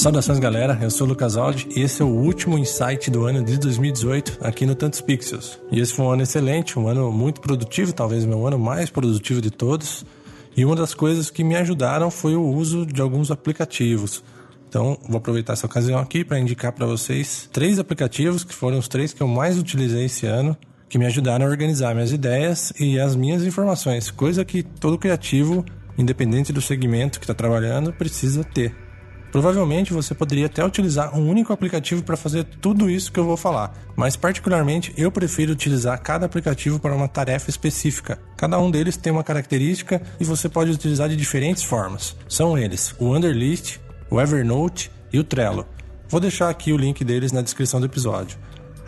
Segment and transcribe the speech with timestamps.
[0.00, 3.44] Saudações galera, eu sou o Lucas Aldi e esse é o último insight do ano
[3.44, 5.60] de 2018 aqui no Tantos Pixels.
[5.70, 9.42] E esse foi um ano excelente, um ano muito produtivo, talvez meu ano mais produtivo
[9.42, 10.02] de todos.
[10.56, 14.24] E uma das coisas que me ajudaram foi o uso de alguns aplicativos.
[14.66, 18.88] Então, vou aproveitar essa ocasião aqui para indicar para vocês três aplicativos que foram os
[18.88, 20.56] três que eu mais utilizei esse ano,
[20.88, 25.62] que me ajudaram a organizar minhas ideias e as minhas informações, coisa que todo criativo,
[25.98, 28.89] independente do segmento que está trabalhando, precisa ter.
[29.30, 33.36] Provavelmente você poderia até utilizar um único aplicativo para fazer tudo isso que eu vou
[33.36, 38.18] falar, mas particularmente eu prefiro utilizar cada aplicativo para uma tarefa específica.
[38.36, 42.16] Cada um deles tem uma característica e você pode utilizar de diferentes formas.
[42.28, 43.78] São eles o Underlist,
[44.10, 45.66] o Evernote e o Trello.
[46.08, 48.36] Vou deixar aqui o link deles na descrição do episódio.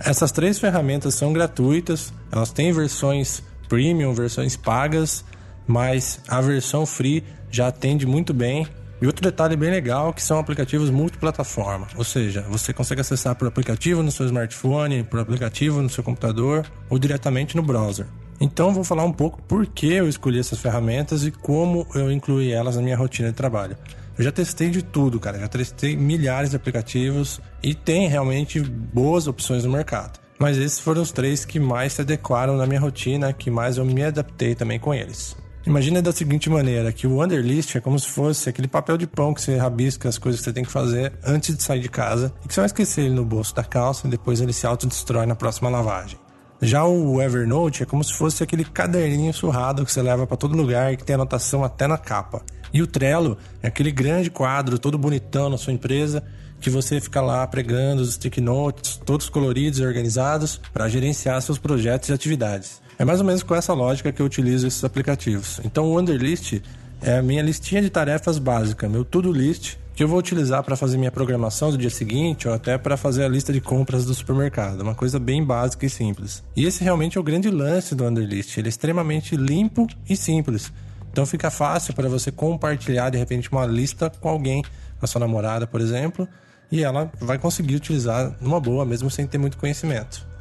[0.01, 5.25] Essas três ferramentas são gratuitas, elas têm versões premium, versões pagas,
[5.67, 8.67] mas a versão free já atende muito bem
[9.03, 13.48] e outro detalhe bem legal que são aplicativos multiplataforma, ou seja, você consegue acessar por
[13.48, 18.06] aplicativo no seu smartphone, por aplicativo no seu computador ou diretamente no browser.
[18.41, 22.53] Então vou falar um pouco por que eu escolhi essas ferramentas e como eu incluí
[22.53, 23.77] elas na minha rotina de trabalho.
[24.17, 29.27] Eu já testei de tudo, cara, já testei milhares de aplicativos e tem realmente boas
[29.27, 30.20] opções no mercado.
[30.39, 33.84] Mas esses foram os três que mais se adequaram na minha rotina, que mais eu
[33.84, 35.37] me adaptei também com eles.
[35.65, 39.33] Imagina da seguinte maneira, que o underlist é como se fosse aquele papel de pão
[39.33, 42.33] que você rabisca as coisas que você tem que fazer antes de sair de casa
[42.45, 45.25] e que você vai esquecer ele no bolso da calça e depois ele se autodestrói
[45.25, 46.19] na próxima lavagem.
[46.61, 50.57] Já o Evernote é como se fosse aquele caderninho surrado que você leva para todo
[50.57, 52.43] lugar e que tem anotação até na capa.
[52.73, 56.25] E o Trello é aquele grande quadro todo bonitão na sua empresa
[56.61, 61.59] que você fica lá pregando os stick notes, todos coloridos e organizados para gerenciar seus
[61.59, 62.81] projetos e atividades.
[62.98, 65.61] É mais ou menos com essa lógica que eu utilizo esses aplicativos.
[65.65, 66.61] Então o Underlist
[67.01, 70.77] é a minha listinha de tarefas básica, meu to-do list, que eu vou utilizar para
[70.77, 74.15] fazer minha programação do dia seguinte ou até para fazer a lista de compras do
[74.15, 74.81] supermercado.
[74.81, 76.43] Uma coisa bem básica e simples.
[76.56, 78.56] E esse realmente é o grande lance do Underlist.
[78.56, 80.72] Ele é extremamente limpo e simples.
[81.11, 84.65] Então fica fácil para você compartilhar de repente uma lista com alguém,
[85.00, 86.27] a sua namorada, por exemplo,
[86.71, 90.31] e ela vai conseguir utilizar numa boa, mesmo sem ter muito conhecimento.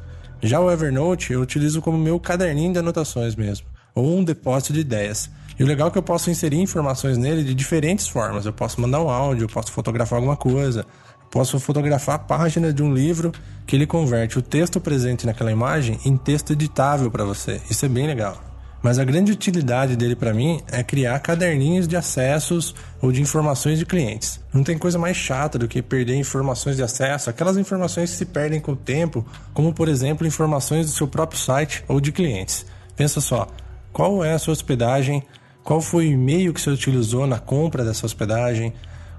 [0.42, 4.80] Já o Evernote eu utilizo como meu caderninho de anotações mesmo, ou um depósito de
[4.80, 5.30] ideias.
[5.56, 8.44] E o legal é que eu posso inserir informações nele de diferentes formas.
[8.44, 10.84] Eu posso mandar um áudio, eu posso fotografar alguma coisa,
[11.30, 13.30] posso fotografar a página de um livro
[13.66, 17.60] que ele converte o texto presente naquela imagem em texto editável para você.
[17.70, 18.51] Isso é bem legal.
[18.82, 23.78] Mas a grande utilidade dele para mim é criar caderninhos de acessos ou de informações
[23.78, 24.40] de clientes.
[24.52, 28.26] Não tem coisa mais chata do que perder informações de acesso, aquelas informações que se
[28.26, 32.66] perdem com o tempo, como por exemplo informações do seu próprio site ou de clientes.
[32.96, 33.46] Pensa só,
[33.92, 35.22] qual é a sua hospedagem?
[35.62, 38.72] Qual foi o e-mail que você utilizou na compra dessa hospedagem?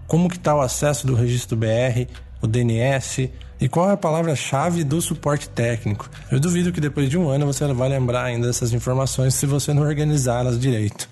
[0.07, 2.07] Como que está o acesso do registro BR,
[2.41, 3.29] o DNS?
[3.63, 6.09] E qual é a palavra-chave do suporte técnico?
[6.29, 9.73] Eu duvido que depois de um ano você vai lembrar ainda dessas informações se você
[9.73, 11.07] não organizá-las direito.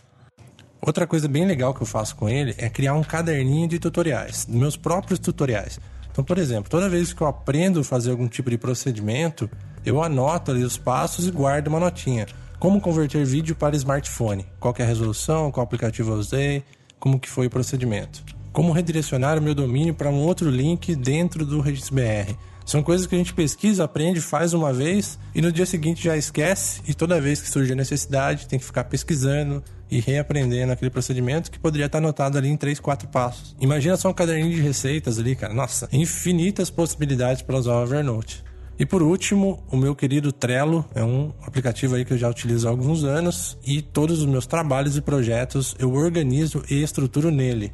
[0.81, 4.47] Outra coisa bem legal que eu faço com ele é criar um caderninho de tutoriais,
[4.47, 5.79] meus próprios tutoriais.
[6.11, 9.49] Então, por exemplo, toda vez que eu aprendo a fazer algum tipo de procedimento,
[9.85, 12.25] eu anoto ali os passos e guardo uma notinha.
[12.59, 14.45] Como converter vídeo para smartphone?
[14.59, 15.53] Qual é a resolução?
[15.53, 16.65] Qual aplicativo eu usei?
[16.99, 18.21] Como que foi o procedimento?
[18.51, 22.33] Como redirecionar o meu domínio para um outro link dentro do registro BR.
[22.65, 26.15] São coisas que a gente pesquisa, aprende, faz uma vez e no dia seguinte já
[26.15, 30.89] esquece, e toda vez que surge a necessidade tem que ficar pesquisando e reaprendendo aquele
[30.89, 33.55] procedimento que poderia estar anotado ali em 3, 4 passos.
[33.59, 35.53] Imagina só um caderninho de receitas ali, cara.
[35.53, 38.43] Nossa, infinitas possibilidades para usar o Evernote.
[38.79, 42.67] E por último, o meu querido Trello é um aplicativo aí que eu já utilizo
[42.67, 47.73] há alguns anos e todos os meus trabalhos e projetos eu organizo e estruturo nele.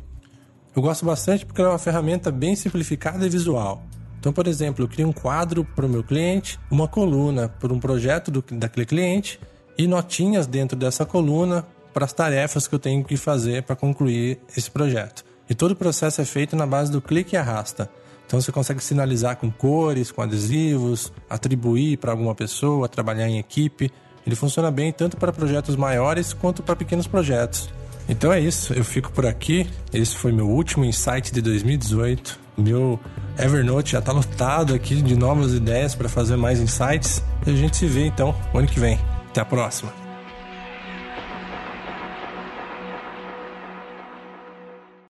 [0.78, 3.84] Eu gosto bastante porque é uma ferramenta bem simplificada e visual.
[4.20, 7.80] Então, por exemplo, eu crio um quadro para o meu cliente, uma coluna para um
[7.80, 9.40] projeto do, daquele cliente
[9.76, 14.40] e notinhas dentro dessa coluna para as tarefas que eu tenho que fazer para concluir
[14.56, 15.26] esse projeto.
[15.50, 17.90] E todo o processo é feito na base do clique e arrasta.
[18.28, 23.92] Então você consegue sinalizar com cores, com adesivos, atribuir para alguma pessoa, trabalhar em equipe.
[24.24, 27.68] Ele funciona bem tanto para projetos maiores quanto para pequenos projetos.
[28.10, 29.68] Então é isso, eu fico por aqui.
[29.94, 32.40] Esse foi meu último insight de 2018.
[32.58, 33.00] Meu
[33.38, 37.24] Evernote já está lotado aqui de novas ideias para fazer mais insights.
[37.46, 39.00] E a gente se vê então ano que vem.
[39.30, 40.07] Até a próxima.